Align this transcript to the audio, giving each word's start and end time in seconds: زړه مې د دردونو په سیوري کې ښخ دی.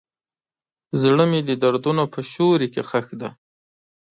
زړه 1.01 1.23
مې 1.31 1.39
د 1.49 1.51
دردونو 1.63 2.03
په 2.13 2.19
سیوري 2.31 2.67
کې 2.73 2.81
ښخ 2.89 3.07
دی. 3.21 3.29